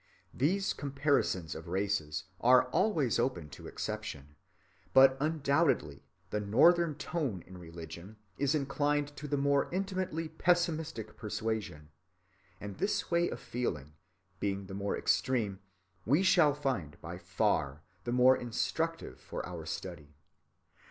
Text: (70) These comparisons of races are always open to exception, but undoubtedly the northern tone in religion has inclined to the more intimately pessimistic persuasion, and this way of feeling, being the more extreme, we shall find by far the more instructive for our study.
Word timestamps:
(70) 0.31 0.45
These 0.47 0.73
comparisons 0.73 1.53
of 1.53 1.67
races 1.67 2.23
are 2.39 2.63
always 2.69 3.19
open 3.19 3.49
to 3.49 3.67
exception, 3.67 4.35
but 4.95 5.15
undoubtedly 5.19 6.01
the 6.31 6.39
northern 6.39 6.95
tone 6.95 7.43
in 7.45 7.59
religion 7.59 8.17
has 8.39 8.55
inclined 8.55 9.15
to 9.15 9.27
the 9.27 9.37
more 9.37 9.71
intimately 9.71 10.27
pessimistic 10.27 11.15
persuasion, 11.17 11.91
and 12.59 12.77
this 12.79 13.11
way 13.11 13.29
of 13.29 13.39
feeling, 13.39 13.93
being 14.39 14.65
the 14.65 14.73
more 14.73 14.97
extreme, 14.97 15.59
we 16.03 16.23
shall 16.23 16.55
find 16.55 16.99
by 16.99 17.19
far 17.19 17.83
the 18.03 18.11
more 18.11 18.35
instructive 18.35 19.19
for 19.19 19.45
our 19.45 19.67
study. 19.67 20.15